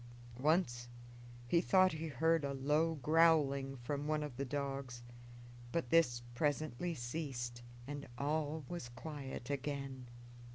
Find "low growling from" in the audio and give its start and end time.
2.55-4.07